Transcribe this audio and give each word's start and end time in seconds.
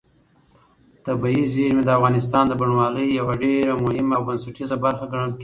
طبیعي 1.05 1.43
زیرمې 1.53 1.83
د 1.85 1.89
افغانستان 1.97 2.43
د 2.47 2.53
بڼوالۍ 2.59 3.07
یوه 3.19 3.33
ډېره 3.43 3.73
مهمه 3.85 4.13
او 4.17 4.23
بنسټیزه 4.27 4.75
برخه 4.85 5.05
ګڼل 5.11 5.29
کېږي. 5.31 5.39